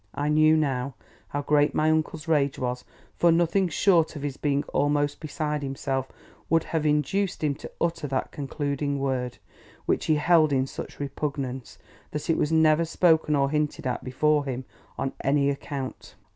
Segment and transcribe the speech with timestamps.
[0.15, 0.95] I knew, now,
[1.27, 6.11] how great my uncle's rage was; for nothing short of his being almost beside himself
[6.49, 9.37] would have induced him to utter that concluding word,
[9.85, 11.77] which he held in such repugnance
[12.09, 14.65] that it was never spoken or hinted at before him
[14.97, 16.15] on any account.